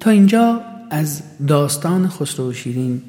[0.00, 0.60] تا اینجا
[0.90, 3.02] از داستان خسرو و شیرین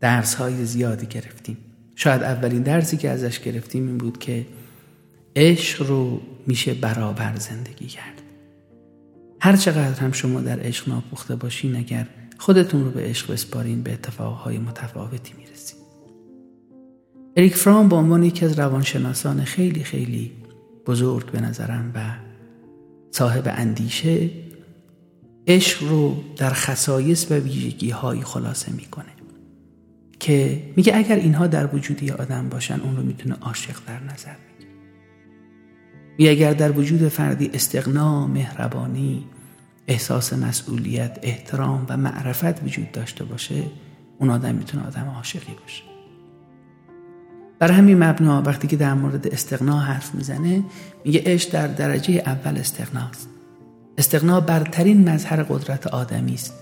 [0.00, 1.56] درس های زیادی گرفتیم.
[1.94, 4.46] شاید اولین درسی که ازش گرفتیم این بود که
[5.36, 8.22] عشق رو میشه برابر زندگی کرد.
[9.40, 12.06] هر چقدر هم شما در عشق ناپخته باشین اگر
[12.38, 15.76] خودتون رو به عشق بسپارین به اتفاقهای متفاوتی می‌رسید.
[17.36, 20.32] اریک فرام به عنوان یکی از روانشناسان خیلی خیلی
[20.86, 22.00] بزرگ به نظرم و
[23.10, 24.30] صاحب اندیشه
[25.46, 29.06] عشق رو در خصایص و ویژگی هایی خلاصه می‌کنه
[30.20, 34.34] که میگه اگر اینها در وجود یه آدم باشن اون رو می‌تونه عاشق در نظر
[36.18, 36.32] بگیره.
[36.32, 39.26] اگر در وجود فردی استقنا مهربانی
[39.88, 43.62] احساس مسئولیت احترام و معرفت وجود داشته باشه
[44.18, 45.82] اون آدم می‌تونه آدم عاشقی باشه.
[47.58, 50.64] بر همین مبنا وقتی که در مورد استقنا حرف می‌زنه
[51.04, 53.28] میگه عشق در درجه اول استقناست
[53.98, 56.54] استقنا برترین مظهر قدرت آدمی است.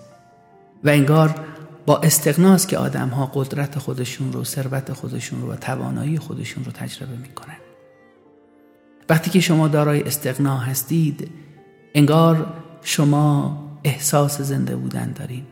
[0.85, 1.41] و انگار
[1.87, 6.73] با استقناست که آدم ها قدرت خودشون رو ثروت خودشون رو و توانایی خودشون رو
[6.73, 7.57] تجربه می‌کنن.
[9.09, 11.31] وقتی که شما دارای استقنا هستید
[11.95, 12.47] انگار
[12.83, 15.43] شما احساس زنده بودن دارین.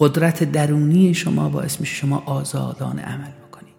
[0.00, 3.74] قدرت درونی شما باعث میشه شما آزادانه عمل بکنید.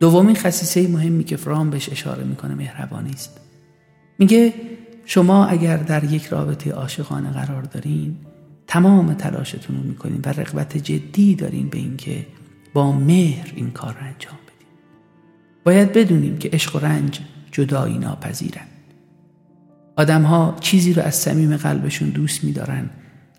[0.00, 3.40] دومین خصیصه مهمی که فرام بهش اشاره می‌کنه مهربانی است.
[4.18, 4.54] میگه
[5.06, 8.16] شما اگر در یک رابطه عاشقانه قرار دارین
[8.66, 12.26] تمام تلاشتون رو می‌کنین و رغبت جدی دارین به اینکه
[12.74, 14.68] با مهر این کار رو انجام بدین.
[15.64, 17.20] باید بدونیم که عشق و رنج
[17.52, 18.66] جدایی ناپذیرن.
[19.96, 22.90] آدم ها چیزی رو از صمیم قلبشون دوست میدارن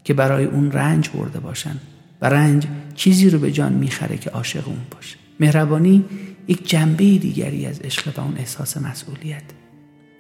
[0.04, 1.76] که برای اون رنج برده باشن
[2.22, 5.18] و رنج چیزی رو به جان می‌خره که عاشق اون باشه.
[5.40, 6.06] مهربانی
[6.48, 9.44] یک جنبه دیگری از عشق و اون احساس مسئولیت.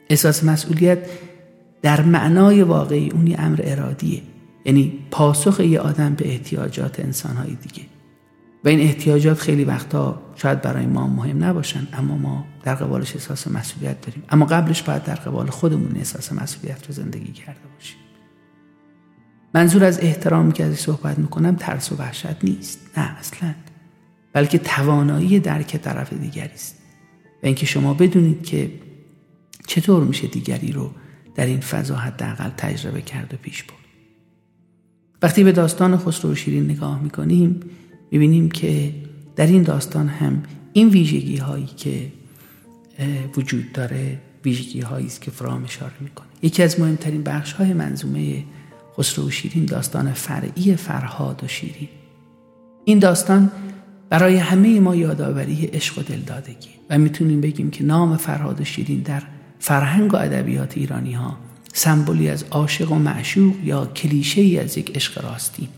[0.09, 0.99] احساس مسئولیت
[1.81, 4.21] در معنای واقعی اون یه امر ارادیه.
[4.65, 7.83] یعنی پاسخ یه آدم به احتیاجات انسانهای دیگه.
[8.63, 13.47] و این احتیاجات خیلی وقتا شاید برای ما مهم نباشن اما ما در قبالش احساس
[13.47, 14.23] مسئولیت داریم.
[14.29, 17.97] اما قبلش باید در قبال خودمون احساس مسئولیت رو زندگی کرده باشیم.
[19.53, 22.79] منظور از احترامی که ازش صحبت می‌کنم ترس و وحشت نیست.
[22.97, 23.53] نه اصلا.
[24.33, 26.77] بلکه توانایی درک طرف دیگری است.
[27.43, 28.71] و اینکه شما بدونید که
[29.67, 30.91] چطور میشه دیگری رو
[31.37, 33.77] در این فضا حداقل تجربه کرد و پیش برد.
[35.21, 37.59] وقتی به داستان خسرو و شیرین نگاه می‌کنیم
[38.11, 38.93] می‌بینیم که
[39.35, 40.43] در این داستان هم
[40.73, 42.11] این ویژگی هایی که
[43.37, 46.27] وجود داره ویژگی هایی است که فرام اشاره می‌کنه.
[46.41, 48.43] یکی از مهمترین بخش های منظومه
[48.97, 51.89] خسرو و شیرین داستان فرعی فرهاد و شیرین.
[52.85, 53.51] این داستان
[54.09, 58.99] برای همه ما یادآوری عشق و دلدادگی و می‌تونیم بگیم که نام فرهاد و شیرین
[58.99, 59.23] در
[59.59, 61.37] فرهنگ و ادبیات ایرانی ها
[61.73, 65.69] سمبولی از عاشق و معشوق یا کلیشه ای از یک عشق راستی.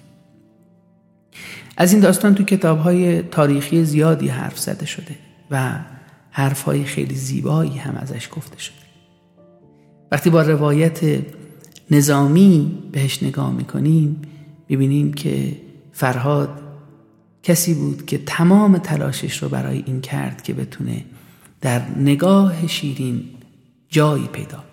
[1.78, 5.16] از این داستان تو کتاب های تاریخی زیادی حرف زده شده
[5.52, 5.80] و
[6.32, 8.76] حرف های خیلی زیبایی هم ازش گفته شده.
[10.12, 11.00] وقتی با روایت
[11.92, 14.22] نظامی بهش نگاه می‌کنیم
[14.70, 15.58] می‌بینیم که
[15.92, 16.50] فرهاد
[17.44, 21.06] کسی بود که تمام تلاشش رو برای این کرد که بتونه
[21.62, 23.24] در نگاه شیرین
[23.90, 24.64] جایی پیدا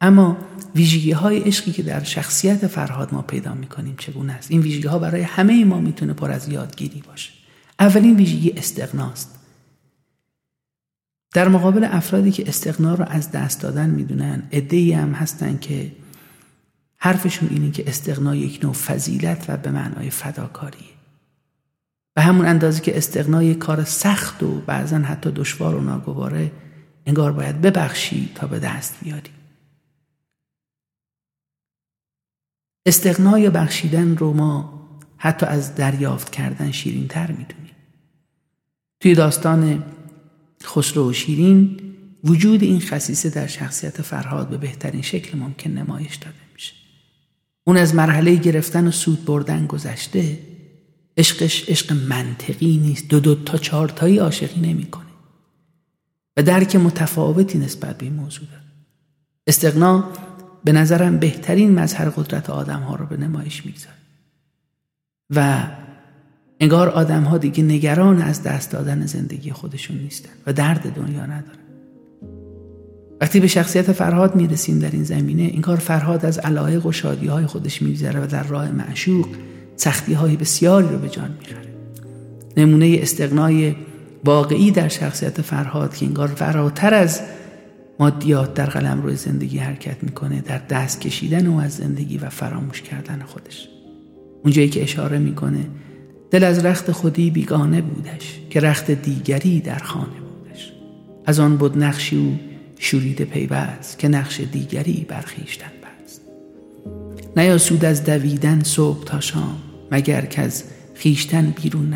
[0.00, 0.36] اما
[0.74, 4.98] ویژگی های عشقی که در شخصیت فرهاد ما پیدا می‌کنیم چگونه است؟ این ویژگی ها
[4.98, 7.30] برای همه ما می‌تونه پر از یادگیری باشه.
[7.80, 9.38] اولین ویژگی استقناست
[11.34, 15.92] در مقابل افرادی که استقنا رو از دست دادن می‌دونن ای هم هستن که
[16.96, 20.96] حرفشون اینه که استقنا یک نوع فضیلت و به معنای فداکاریه.
[22.14, 26.52] به همون اندازه که استقنا کار سخت و بعضا حتی دشوار و ناگواره
[27.06, 29.30] انگار باید ببخشی تا به دست بیاری
[32.86, 34.76] استقنای بخشیدن رو ما
[35.16, 37.76] حتی از دریافت کردن شیرین تر می‌دونیم.
[39.00, 39.84] توی داستان
[40.62, 41.80] خسرو و شیرین
[42.24, 46.72] وجود این خصیصه در شخصیت فرهاد به بهترین شکل ممکن نمایش داده میشه.
[47.64, 50.38] اون از مرحله گرفتن و سود بردن گذشته
[51.16, 53.08] عشقش عشق منطقی نیست.
[53.08, 55.05] دو دو تا چهار تایی عاشقی نمی‌کنه.
[56.36, 58.62] و درک متفاوتی نسبت به این موضوع داره.
[59.46, 60.04] استقنا
[60.64, 63.96] به نظرم بهترین مظهر قدرت آدم ها رو به نمایش می‌گذاره.
[65.30, 65.66] و
[66.60, 71.58] انگار آدم ها دیگه نگران از دست دادن زندگی خودشون نیستن و درد دنیا ندارن.
[73.20, 77.46] وقتی به شخصیت فرهاد می‌رسیم در این زمینه انگار فرهاد از علایق و شادی های
[77.46, 79.28] خودش میگذره و در راه معشوق
[79.76, 81.74] سختی های بسیاری رو به جان می‌خره.
[82.56, 83.76] نمونه استقنای
[84.26, 87.20] واقعی در شخصیت فرهاد که انگار فراتر از
[88.00, 92.82] مادیات در قلم روی زندگی حرکت می‌کنه در دست کشیدن او از زندگی و فراموش
[92.82, 93.68] کردن خودش.
[94.44, 95.66] اونجایی که اشاره می‌کنه
[96.30, 100.72] دل از رخت خودی بیگانه بودش که رخت دیگری در خانه بودش.
[101.26, 102.38] از آن بود نقشی او
[102.78, 106.20] شورید پیوست که نقش دیگری برخیشتن بست.
[107.36, 109.56] نیاسود از دویدن صبح تا شام
[109.90, 110.64] مگر که از
[110.94, 111.94] خیشتن بیرون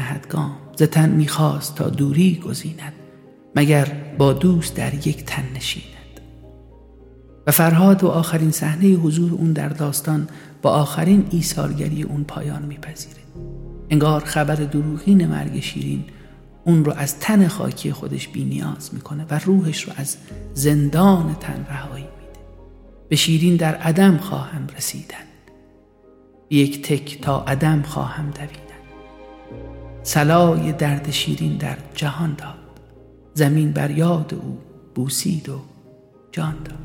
[0.81, 2.93] نهدگام زتن می‌خواست تا دوری گزیند
[3.57, 6.21] مگر با دوست در یک تن نشیند.
[7.47, 10.29] و فرهاد و آخرین صحنه حضور اون در داستان
[10.63, 13.23] با آخرین ایثارگری اون پایان میپذیره.
[13.91, 16.05] انگار خبر دروغین مرگ شیرین
[16.65, 20.17] اون رو از تن خاکی خودش بینیاز می‌کنه و روحش رو از
[20.55, 22.41] زندان تن رهایی میده.
[23.09, 25.27] به شیرین در عدم خواهم رسیدن.
[26.51, 28.70] یک تک تا عدم خواهم دویدن
[30.03, 32.55] سلای درد شیرین در جهان داد.
[33.35, 34.59] زمین بر یاد او
[34.95, 35.61] بوسید و
[36.33, 36.79] جان داد.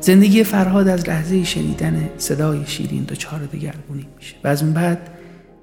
[0.00, 5.10] زندگی فرهاد از لحظه شنیدن صدای شیرین دچار دگرگونی میشه و از اون بعد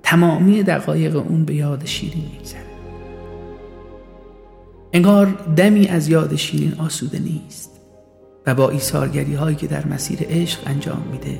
[0.03, 2.61] تمامی دقایق اون به یاد شیرین میگذره.
[4.93, 5.25] انگار
[5.55, 7.71] دمی از یاد شیرین آسوده نیست
[8.45, 11.39] و با ایثارگری هایی که در مسیر عشق انجام میده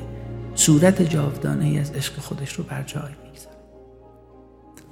[0.54, 3.51] صورت جاودانه ای از عشق خودش رو بر جای می‌گذاره.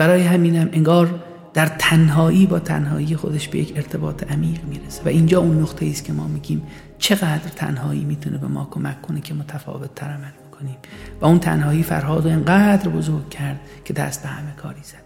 [0.00, 1.20] برای همینم انگار
[1.54, 5.02] در تنهایی با تنهایی خودش به یک ارتباط عمیق می‌رسه.
[5.04, 6.62] و اینجا اون نقطه است که ما میگیم
[6.98, 10.76] چقدر تنهایی می‌تونه به ما کمک کنه که متفاوت تر عمل کنیم
[11.20, 15.02] و اون تنهایی فرهاد رو انقدر بزرگ کرد که دست به همه کاری زد.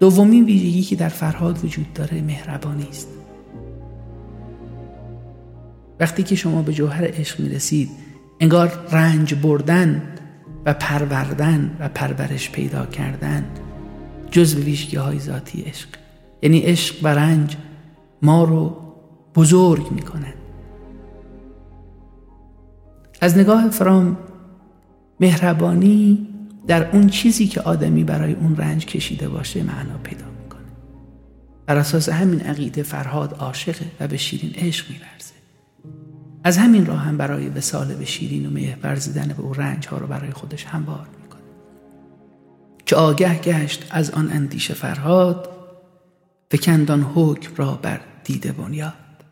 [0.00, 3.08] دومین ویژگی که در فرهاد وجود داره مهربانی است.
[6.00, 7.90] وقتی که شما به جوهر عشق می‌رسید
[8.40, 10.02] انگار رنج بردن
[10.66, 13.44] و پروردن و پرورش پیدا کردن
[14.30, 15.88] جزو ویژگی های ذاتی عشق.
[16.42, 17.56] یعنی عشق و رنج
[18.22, 18.76] ما رو
[19.34, 20.34] بزرگ می‌کنن
[23.20, 24.16] از نگاه فرام
[25.20, 26.28] مهربانی
[26.66, 30.66] در اون چیزی که آدمی برای اون رنج کشیده باشه معنا پیدا می‌کنه.
[31.66, 35.35] بر اساس همین عقیده فرهاد عاشقه و به شیرین عشق میورزه
[36.46, 39.98] از همین راه هم برای وسال به شیرین و مه ورزیدن به او رنج ها
[39.98, 41.42] رو برای خودش هموار می‌کنه.
[42.86, 45.50] که آگه گشت از آن اندیشه فرهاد
[46.50, 49.24] فکندان حکم را بر دیده بنیاد.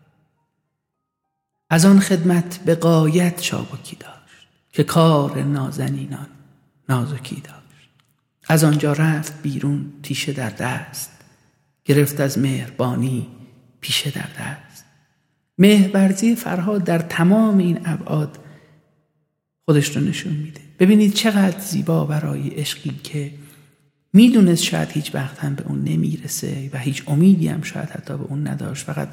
[1.70, 6.28] از آن خدمت به قایت چابکی داشت که کار نازنینان
[6.88, 7.90] نازکی داشت.
[8.48, 11.10] از آنجا رفت بیرون تیشه در دست
[11.84, 13.26] گرفت از مهربانی
[13.80, 14.84] پیشه در دست.
[15.58, 18.38] مهرورزی فرهاد در تمام این ابعاد
[19.64, 20.60] خودش رو نشون میده.
[20.78, 23.30] ببینید چقدر زیبا برای عشقی که
[24.12, 28.24] می‌دونست شاید هیچ وقت هم به اون نمی‌رسه و هیچ امیدی هم شاید حتی به
[28.24, 28.84] اون نداشت.
[28.84, 29.08] فقط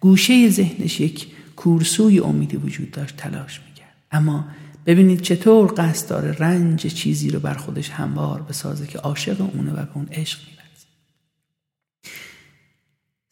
[0.00, 1.26] گوشه ذهنش یک
[1.56, 3.94] کورسوی امیدی وجود داشت تلاش می‌کرد.
[4.10, 4.44] اما
[4.86, 9.76] ببینید چطور قصد داره رنج چیزی رو بر خودش هموار بسازه که عاشق اونه و
[9.76, 10.86] به اون عشق میبرزه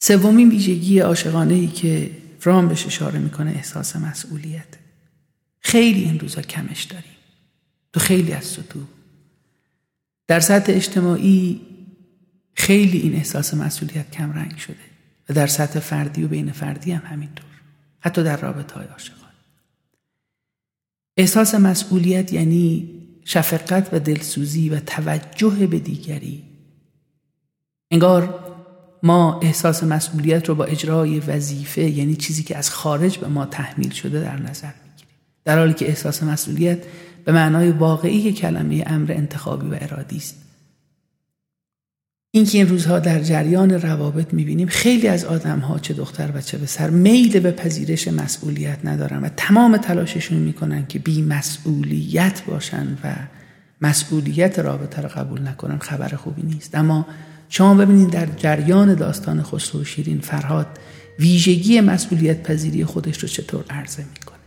[0.03, 2.11] سومین ویژگی عاشقانه ای که
[2.43, 4.67] فرام بهش اشاره می‌کنه احساس مسئولیت.
[5.61, 7.17] خیلی این روزا کمش داریم.
[7.93, 8.83] تو خیلی از سطوح.
[10.27, 11.61] در سطح اجتماعی
[12.55, 14.77] خیلی این احساس مسئولیت کم رنگ شده
[15.29, 17.47] و در سطح فردی و بین فردی هم همینطور.
[18.01, 19.33] حتی در رابطه های عاشقان.
[21.17, 22.91] احساس مسئولیت یعنی
[23.25, 26.43] شفقت و دلسوزی و توجه به دیگری.
[27.91, 28.42] انگار
[29.03, 33.91] ما احساس مسئولیت رو با اجرای وظیفه یعنی چیزی که از خارج به ما تحمیل
[33.91, 35.15] شده در نظر می‌گیریم.
[35.45, 36.79] در حالی که احساس مسئولیت
[37.25, 40.37] به معنای واقعی کلمه امر انتخابی و ارادی است.
[42.35, 46.59] اینکه این روزها در جریان روابط می‌بینیم خیلی از آدم ها چه دختر و چه
[46.59, 53.15] پسر میل به پذیرش مسئولیت ندارن و تمام تلاششون می‌کنن که بی مسئولیت باشن و
[53.81, 56.75] مسئولیت رابطه رو قبول نکنن خبر خوبی نیست.
[56.75, 57.07] اما
[57.55, 60.67] شما ببینید در جریان داستان خسرو شیرین فرهاد
[61.19, 64.39] ویژگی مسئولیت پذیری خودش رو چطور عرضه می‌کنه؟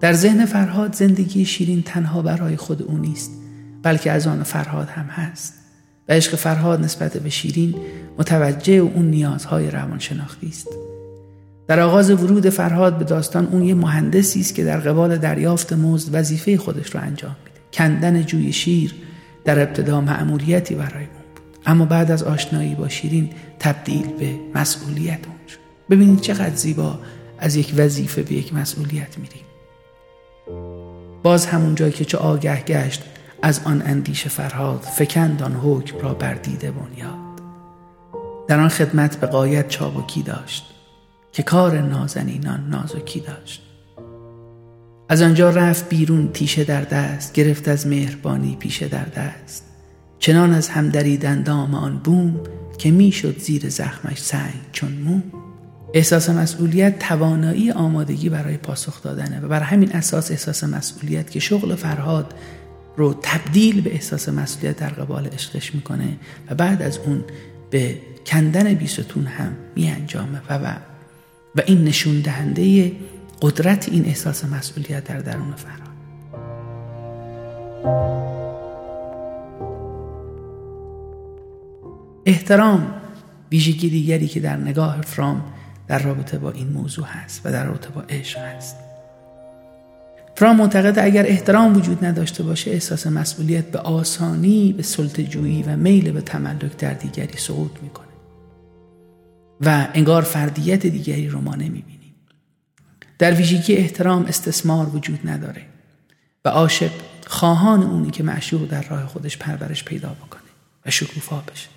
[0.00, 3.30] در ذهن فرهاد زندگی شیرین تنها برای خود او نیست
[3.82, 5.54] بلکه از آن فرهاد هم هست.
[6.08, 7.74] و عشق فرهاد نسبت به شیرین
[8.18, 10.68] متوجه اون نیازهای روانشناختی است.
[11.68, 16.14] در آغاز ورود فرهاد به داستان اون یه مهندسی است که در قبال دریافت مزد
[16.14, 17.60] وظیفه خودش رو انجام میده.
[17.72, 18.94] کندن جوی شیر
[19.44, 21.06] در ابتدا مأموریتی برای
[21.66, 25.58] اما بعد از آشنایی با شیرین تبدیل به مسئولیت اون شد.
[25.90, 26.98] ببینید چقدر زیبا
[27.38, 29.44] از یک وظیفه به یک مسئولیت میریم.
[31.22, 33.02] باز همون جایی که چه آگه گشت
[33.42, 37.24] از آن اندیشه فرهاد فکند آن حکم را بر دیده بنیاد.
[38.48, 40.64] در آن خدمت به قایت چابکی داشت
[41.32, 43.62] که کار نازنینان نازکی داشت.
[45.08, 49.73] از آنجا رفت بیرون تیشه در دست گرفت از مهربانی پیشه در دست.
[50.24, 52.40] چنان از هم دندام آن بوم
[52.78, 55.22] که می‌شد زیر زخمش سنگ چون موم.
[55.94, 61.74] احساس مسئولیت توانایی آمادگی برای پاسخ دادنه و بر همین اساس احساس مسئولیت که شغل
[61.74, 62.34] فرهاد
[62.96, 66.16] رو تبدیل به احساس مسئولیت در قبال عشقش می‌کنه
[66.50, 67.24] و بعد از اون
[67.70, 70.76] به کندن بیستون هم می انجامه و, و
[71.56, 72.92] و این نشون دهنده
[73.42, 75.84] قدرت این احساس مسئولیت در درون فرهاد.
[82.26, 82.94] احترام
[83.52, 85.44] ویژگی دیگری که در نگاه فرام
[85.88, 88.76] در رابطه با این موضوع هست و در رابطه با عشق هست.
[90.36, 96.12] فرام معتقد اگر احترام وجود نداشته باشه احساس مسئولیت به آسانی به سلطجویی و میل
[96.12, 98.06] به تملک در دیگری سقوط می‌کنه.
[99.60, 102.14] و انگار فردیت دیگری رو ما نمی‌بینیم.
[103.18, 105.62] در ویژگی احترام استثمار وجود نداره
[106.44, 106.90] و عاشق
[107.26, 110.42] خواهان اونی که معشوق در راه خودش پرورش پیدا بکنه
[110.86, 111.68] و شکوفا بشه.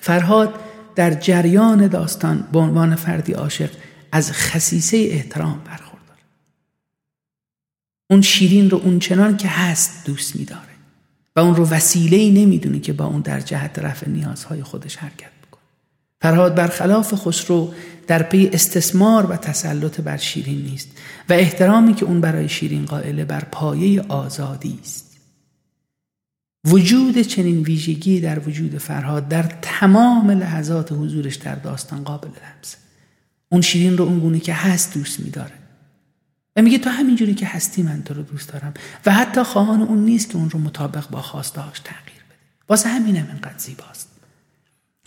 [0.00, 0.54] فرهاد
[0.94, 3.70] در جریان داستان به عنوان فردی عاشق
[4.12, 6.20] از خصیصه احترام برخورداره
[8.10, 10.72] اون شیرین رو اون چنان که هست دوست میداره
[11.36, 15.30] و اون رو وسیله ای نمی‌دونه که با اون در جهت رفع نیازهای خودش حرکت
[15.46, 15.62] بکنه.
[16.20, 17.74] فرهاد برخلاف خسرو
[18.06, 20.88] در پی استثمار و تسلط بر شیرین نیست
[21.28, 25.11] و احترامی که اون برای شیرین قائله بر پایه آزادی است.
[26.64, 32.78] وجود چنین ویژگی در وجود فرهاد در تمام لحظات حضورش در داستان قابل لمسه
[33.48, 35.52] اون شیرین رو اون که هست دوست میداره.
[36.56, 38.74] و میگه تو همینجوری که هستی من تو رو دوست دارم.
[39.06, 42.38] و حتی خواهان اون نیست که اون رو مطابق با خواستهاش تغییر بده.
[42.68, 44.08] واسه همینم اینقدر زیباست.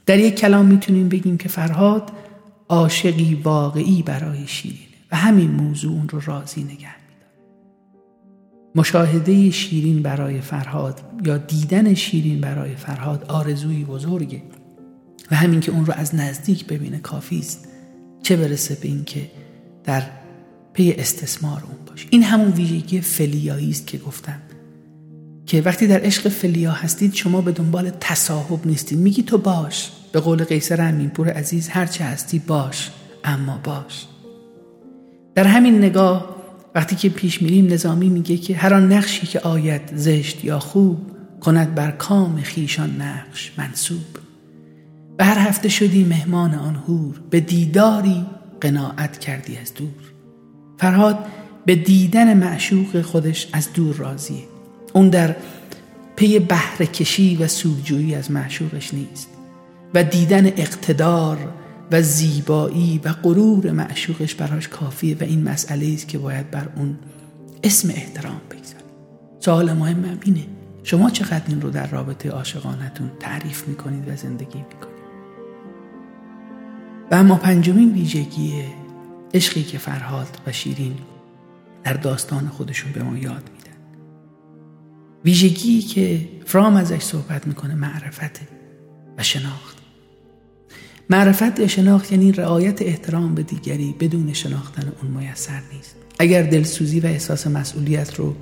[0.05, 2.11] در یک کلام می‌تونیم بگیم که فرهاد
[2.69, 4.95] عاشقی واقعی برای شیرینه.
[5.11, 7.04] و همین موضوع اون رو راضی نگه
[8.75, 14.41] مشاهده شیرین برای فرهاد یا دیدن شیرین برای فرهاد آرزوی بزرگه
[15.31, 17.67] و همین که اون رو از نزدیک ببینه کافی است
[18.23, 19.31] چه برسه به اینکه
[19.83, 20.03] در
[20.73, 22.07] پی استثمار اون باشه.
[22.09, 24.41] این همون ویژگی فلیایی است که گفتم
[25.45, 28.99] که وقتی در عشق فلیا هستید شما به دنبال تصاحب نیستید.
[28.99, 29.91] میگی تو باش.
[30.11, 32.91] به قول قیصر امینپور عزیز هرچه هستی باش
[33.23, 34.05] اما باش.
[35.35, 36.34] در همین نگاه
[36.75, 40.97] وقتی که پیش میریم نظامی میگه که هر آن نقشی که آید زشت یا خوب
[41.41, 44.17] کند بر کام خیشان نقش منصوب
[45.19, 48.25] و هر هفته شدی مهمان آن هور به دیداری
[48.61, 49.89] قناعت کردی از دور.
[50.77, 51.17] فرهاد
[51.65, 54.43] به دیدن معشوق خودش از دور راضیه.
[54.93, 55.35] اون در
[56.15, 59.29] پی بهره کشی و سودجویی از معشوقش نیست.
[59.93, 61.37] و دیدن اقتدار
[61.91, 66.97] و زیبایی و غرور معشوقش براش کافیه و این مسئله است که باید بر اون
[67.63, 68.85] اسم احترام بگذاریم.
[69.39, 70.45] سوال مهم اینه
[70.83, 74.95] شما چقدر این رو در رابطه عاشقانتون تعریف می‌کنید و زندگی می‌کنید؟
[77.11, 78.63] و اما پنجمین ویژگی
[79.33, 80.95] عشقی که فرهاد و شیرین
[81.83, 83.77] در داستان خودشون به ما یاد میدن.
[85.25, 88.47] ویژگی که فرام ازش صحبت می‌کنه معرفته
[89.17, 89.74] و شناخت
[91.09, 95.95] معرفت یا شناخت یعنی رعایت احترام به دیگری بدون شناختن اون میسر نیست.
[96.19, 98.35] اگر دلسوزی و احساس مسئولیت رو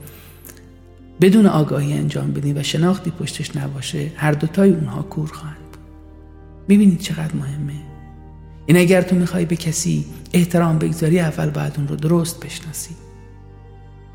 [1.21, 5.57] بدون آگاهی انجام بدین و شناختی پشتش نباشه هر دوتای اونها کور خواهند
[6.67, 7.73] می‌بینید چقدر مهمه.
[8.65, 12.95] این اگر تو می‌خوای به کسی احترام بگذاری اول باید اون رو درست بشناسی.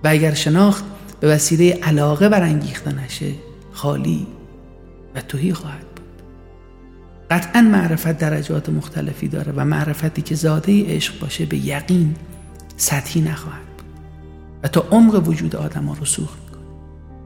[0.04, 0.84] و اگر شناخت
[1.20, 3.32] به وسیله علاقه برانگیخته نشه
[3.72, 4.26] خالی
[5.14, 5.87] و توهی خواهد
[7.30, 12.14] قطعا معرفت درجات مختلفی داره و معرفتی که زاده عشق باشه به یقین
[12.76, 13.86] سطحی نخواهد بود.
[14.62, 16.62] و تا عمق وجود آدم ها رسوخ می‌کنه.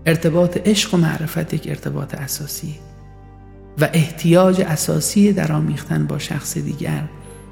[0.06, 2.74] ارتباط عشق و معرفت یک ارتباط اساسی.
[3.78, 7.08] و احتیاج اساسی در آمیختن با شخص دیگر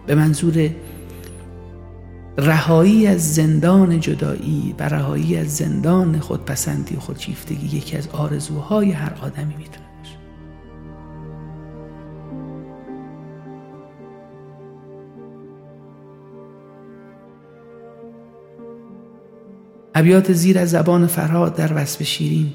[0.06, 0.70] به منظور
[2.38, 9.12] رهایی از زندان جدایی و رهایی از زندان خودپسندی و خودشیفتگی یکی از آرزوهای هر
[9.22, 9.89] آدمی می‌تونه.
[20.00, 22.52] ابیات زیر از زبان فرهاد در وصف شیرین.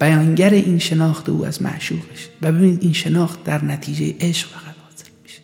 [0.00, 5.10] بیانگر این شناخت او از معشوقش و ببینید این شناخت در نتیجه عشق فقط حاصل
[5.22, 5.40] میشه.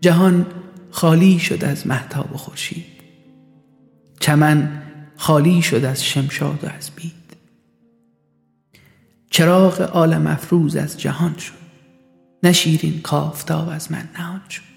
[0.00, 0.46] جهان
[0.90, 2.84] خالی شد از محتاب و خورشید.
[4.20, 4.82] چمن
[5.16, 7.36] خالی شد از شمشاد و از بید.
[9.30, 11.52] چراغ عالم افروز از جهان شد.
[12.42, 14.73] نشیرین کافتاب از من نهان شد.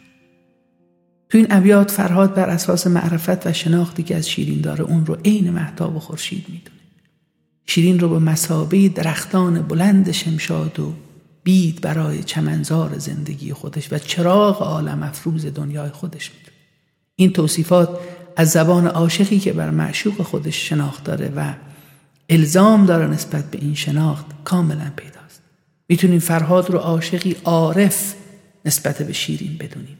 [1.29, 5.15] تو این ابیات فرهاد بر اساس معرفت و شناختی که از شیرین داره اون رو
[5.15, 6.77] عین محتاب و خورشید می‌دونه.
[7.65, 10.93] شیرین رو به مسابه درختان بلند شمشاد و
[11.43, 16.57] بید برای چمنزار زندگی خودش و چراغ عالم افروز دنیای خودش می‌دونه.
[17.15, 17.99] این توصیفات
[18.35, 21.53] از زبان عاشقی که بر معشوق خودش شناخت داره و
[22.29, 25.41] الزام داره نسبت به این شناخت کاملا پیداست.
[25.89, 28.13] می‌تونیم فرهاد رو عاشقی عارف
[28.65, 29.97] نسبت به شیرین بدونیم.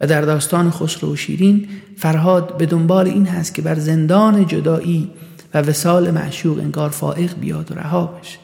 [0.00, 5.10] و در داستان خسرو و شیرین فرهاد به دنبال این هست که بر زندان جدایی
[5.54, 8.38] و وسال معشوق انگار فائق بیاد و رها بشه.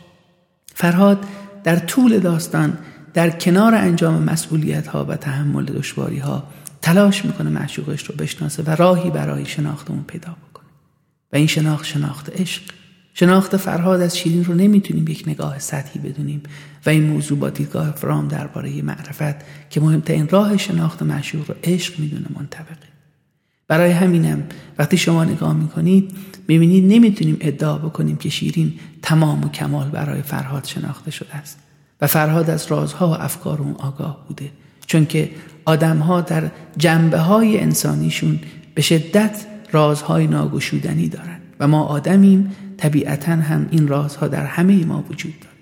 [0.75, 1.19] فرهاد
[1.65, 2.79] در طول داستان
[3.15, 6.45] در کنار انجام مسئولیت ها و تحمل دشواری ها
[6.83, 10.67] تلاش می‌کنه معشوقش رو بشناسه و راهی برای شناخت اون پیدا بکنه.
[11.33, 12.63] و این شناخت شناخت عشق.
[13.19, 16.43] شناخت فرهاد از شیرین رو نمی‌تونیم یک نگاه سطحی بدونیم
[16.87, 22.01] و این موضوع با دیدگاه فرام درباره معرفت که مهمترین راه شناخت معشوق رو عشق
[22.01, 22.87] می‌دونه منطبقه.
[23.69, 24.43] برای همینم
[24.79, 26.13] وقتی شما نگاه می‌کنید
[26.49, 31.59] می‌بینید نمی‌تونیم ادعا بکنیم که شیرین تمام و کمال برای فرهاد شناخته شده است
[32.01, 34.51] و فرهاد از رازها و افکار اون آگاه بوده.
[34.87, 35.31] چون که
[35.65, 38.41] آدمها در جنبه های انسانیشون
[38.75, 45.05] به شدت رازهای ناگشودنی دارند و ما آدمیم طبیعتا هم این رازها در همه ما
[45.11, 45.57] وجود داره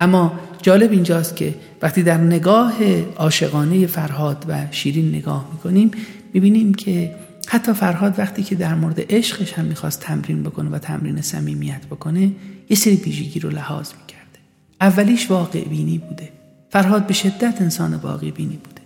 [0.00, 2.72] اما جالب اینجاست که وقتی در نگاه
[3.16, 5.90] عاشقانه فرهاد و شیرین نگاه می‌کنیم
[6.34, 7.14] می‌بینیم که
[7.48, 12.32] حتی فرهاد وقتی که در مورد عشقش هم می‌خواست تمرین بکنه و تمرین صمیمیت بکنه
[12.70, 14.38] یه سری ویژگی رو لحاظ می‌کرده.
[14.80, 16.28] اولیش واقع بینی بوده.
[16.70, 18.82] فرهاد به شدت انسان واقع بینی بوده.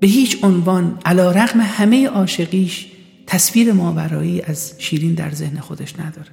[0.00, 2.86] به هیچ عنوان علا رغم همه عاشقیش
[3.26, 6.30] تصویر ماورایی از شیرین در ذهن خودش نداره.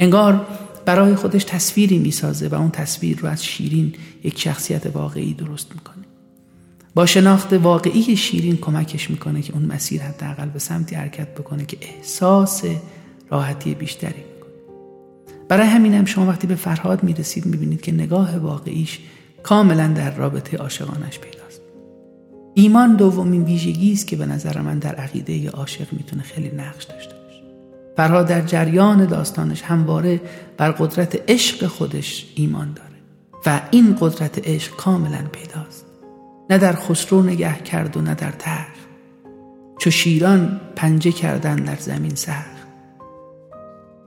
[0.00, 0.46] انگار
[0.84, 6.04] برای خودش تصویری می‌سازه و اون تصویر رو از شیرین یک شخصیت واقعی درست می‌کنه.
[6.94, 11.76] با شناخت واقعی شیرین کمکش می‌کنه که اون مسیر حداقل به سمتی حرکت بکنه که
[11.80, 12.64] احساس
[13.30, 14.52] راحتی بیشتری می‌کنه.
[15.48, 18.98] برای همینم شما وقتی به فرهاد می‌رسید می‌بینید که نگاه واقعیش
[19.42, 21.47] کاملا در رابطه عاشقانش پیداست
[22.58, 27.14] ایمان دومین ویژگی است که به نظر من در عقیده عاشق می‌تونه خیلی نقش داشته
[27.14, 27.42] باشه.
[27.96, 30.20] فرهاد در جریان داستانش همواره
[30.56, 32.88] بر قدرت عشق خودش ایمان داره
[33.46, 35.86] و این قدرت عشق کاملا پیداست.
[36.50, 38.66] نه در خسرو نگه کرد و نه در تر
[39.78, 42.58] چو شیران پنجه کردن در زمین سخت.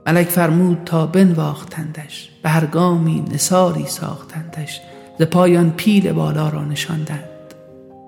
[0.06, 4.80] ملک فرمود تا بنواختندش به هرگامی نساری ساختندش
[5.18, 7.31] ز پایان پیل بالا را نشاندند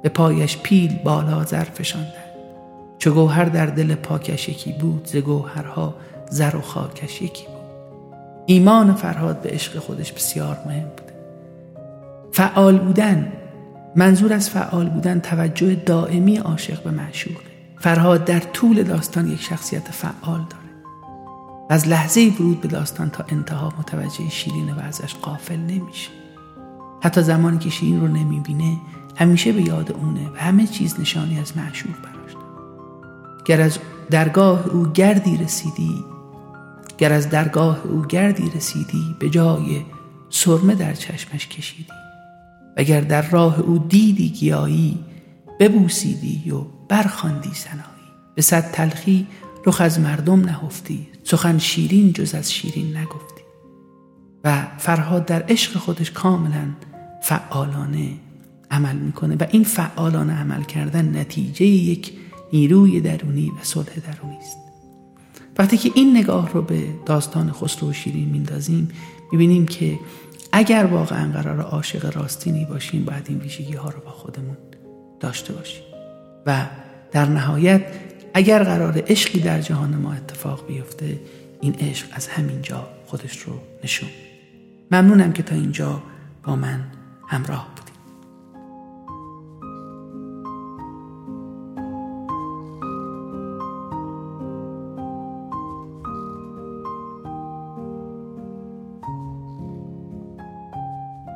[0.05, 2.35] به پایش پیل بالا زر فشاندند
[2.99, 5.95] چو گوهر در دل پاکش یکی بود ز گوهرها
[6.31, 7.55] زر و خاکش یکی بود.
[8.47, 11.15] ایمان فرهاد به عشق خودش بسیار مهم بوده
[12.33, 13.33] فعال بودن
[13.97, 17.55] منظور از فعال بودن توجه دائمی عاشق به معشوقه.
[17.79, 20.75] فرهاد در طول داستان یک شخصیت فعال داره.
[21.71, 26.11] از لحظه ورود به داستان تا انتها متوجه شیرین و ازش قافل نمیشه.
[27.03, 28.77] حتی زمانی که شیرین رو نمی‌بینه
[29.17, 32.37] همیشه به یاد اونه و همه چیز نشانی از معشوق براش
[33.45, 33.79] گر از
[34.11, 36.05] درگاه او گردی رسیدی
[36.99, 39.83] گر از درگاه او گردی رسیدی به جای
[40.31, 41.93] سرمه در چشمش کشیدی.
[42.77, 45.05] وگر در راه او دیدی گیایی
[45.61, 47.85] ببوسیدی و برخاندی سنایی.
[48.35, 49.27] به صد تلخی
[49.67, 53.43] رخ از مردم نهفتی سخن شیرین جز از شیرین نگفتی.
[54.45, 56.69] و فرهاد در عشق خودش کاملا
[57.23, 58.11] فعالانه
[58.75, 62.13] عمل می‌کنه و این فعالانه عمل کردن نتیجه یک
[62.53, 64.57] نیروی درونی و صلح درونی است.
[65.59, 68.89] وقتی که این نگاه رو به داستان خسرو و شیرین میندازیم
[69.33, 69.99] می‌بینیم که
[70.53, 74.57] اگر واقعا قرار عاشق راستینی باشیم باید این ویژگی ها رو با خودمون
[75.21, 75.83] داشته باشیم.
[76.47, 76.67] و
[77.13, 77.83] در نهایت
[78.35, 81.21] اگر قرار عشقی در جهان ما اتفاق بیفته
[81.61, 83.53] این عشق از همین جا خودش رو
[83.85, 84.09] نشون
[84.91, 86.03] ممنونم که تا اینجا
[86.43, 86.85] با من
[87.29, 87.74] همراه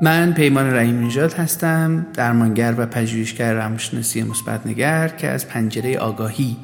[0.01, 6.57] من پیمان رحیم نژاد هستم درمانگر و پژوهشگر روانشناسی مثبتنگر که از پنجره آگاهی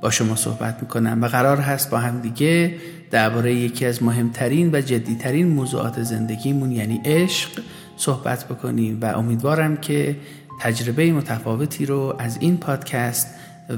[0.00, 2.74] با شما صحبت می‌کنم و قرار هست با هم دیگه
[3.10, 7.50] درباره یکی از مهمترین و جدیترین موضوعات زندگیمون یعنی عشق
[7.96, 10.16] صحبت بکنیم و امیدوارم که
[10.60, 13.34] تجربه متفاوتی رو از این پادکست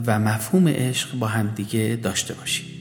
[0.06, 2.73] و مفهوم عشق با هم دیگه داشته باشیم.